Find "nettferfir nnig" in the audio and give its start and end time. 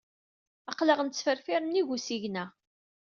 1.03-1.87